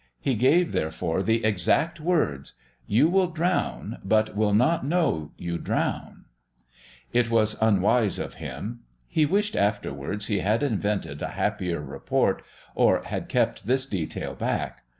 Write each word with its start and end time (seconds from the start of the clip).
He 0.19 0.33
gave, 0.33 0.71
therefore, 0.71 1.21
the 1.21 1.45
exact 1.45 1.99
words: 1.99 2.53
"You 2.87 3.07
will 3.07 3.27
drown, 3.27 3.99
but 4.03 4.35
will 4.35 4.51
not 4.55 4.83
know 4.83 5.31
you 5.37 5.59
drown." 5.59 6.25
It 7.13 7.29
was 7.29 7.55
unwise 7.61 8.17
of 8.17 8.33
him. 8.41 8.79
He 9.07 9.27
wished 9.27 9.55
afterwards 9.55 10.25
he 10.25 10.39
had 10.39 10.63
invented 10.63 11.21
a 11.21 11.27
happier 11.37 11.81
report, 11.83 12.41
or 12.73 13.03
had 13.03 13.29
kept 13.29 13.67
this 13.67 13.85
detail 13.85 14.33
back. 14.33 14.85